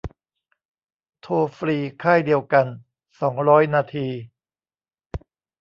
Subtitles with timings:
[1.21, 2.65] โทรฟรีค่ายเดียวกัน
[3.19, 4.07] สองร้อยนาที